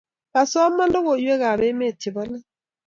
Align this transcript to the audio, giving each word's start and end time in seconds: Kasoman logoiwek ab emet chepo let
Kasoman 0.33 0.89
logoiwek 0.93 1.41
ab 1.49 1.61
emet 1.69 1.95
chepo 2.01 2.21
let 2.29 2.43